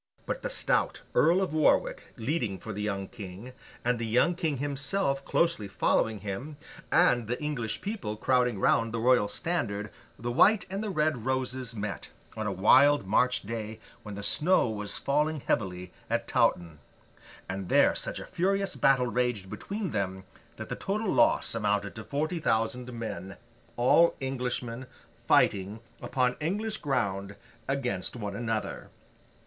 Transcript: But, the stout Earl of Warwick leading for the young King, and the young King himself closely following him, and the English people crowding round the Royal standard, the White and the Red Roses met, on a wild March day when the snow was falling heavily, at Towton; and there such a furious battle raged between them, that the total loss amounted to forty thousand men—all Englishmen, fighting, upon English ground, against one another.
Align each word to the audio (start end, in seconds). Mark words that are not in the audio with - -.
But, 0.25 0.41
the 0.41 0.49
stout 0.49 1.03
Earl 1.13 1.43
of 1.43 1.53
Warwick 1.53 2.05
leading 2.17 2.57
for 2.57 2.73
the 2.73 2.81
young 2.81 3.07
King, 3.07 3.53
and 3.85 3.99
the 3.99 4.07
young 4.07 4.33
King 4.33 4.57
himself 4.57 5.23
closely 5.23 5.67
following 5.67 6.21
him, 6.21 6.57
and 6.91 7.27
the 7.27 7.39
English 7.39 7.81
people 7.81 8.17
crowding 8.17 8.57
round 8.57 8.95
the 8.95 8.99
Royal 8.99 9.27
standard, 9.27 9.91
the 10.17 10.31
White 10.31 10.65
and 10.71 10.83
the 10.83 10.89
Red 10.89 11.27
Roses 11.27 11.75
met, 11.75 12.09
on 12.35 12.47
a 12.47 12.51
wild 12.51 13.05
March 13.05 13.43
day 13.43 13.79
when 14.01 14.15
the 14.15 14.23
snow 14.23 14.67
was 14.71 14.97
falling 14.97 15.39
heavily, 15.41 15.91
at 16.09 16.27
Towton; 16.27 16.79
and 17.47 17.69
there 17.69 17.93
such 17.93 18.19
a 18.19 18.25
furious 18.25 18.75
battle 18.75 19.05
raged 19.05 19.51
between 19.51 19.91
them, 19.91 20.23
that 20.55 20.69
the 20.69 20.75
total 20.75 21.11
loss 21.13 21.53
amounted 21.53 21.93
to 21.93 22.03
forty 22.03 22.39
thousand 22.39 22.91
men—all 22.91 24.15
Englishmen, 24.19 24.87
fighting, 25.27 25.79
upon 26.01 26.37
English 26.39 26.77
ground, 26.77 27.35
against 27.69 28.15
one 28.15 28.35
another. 28.35 28.89